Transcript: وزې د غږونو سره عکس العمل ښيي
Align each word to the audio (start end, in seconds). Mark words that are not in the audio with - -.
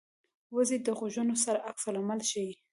وزې 0.55 0.77
د 0.85 0.87
غږونو 0.99 1.35
سره 1.43 1.63
عکس 1.69 1.83
العمل 1.89 2.19
ښيي 2.29 2.53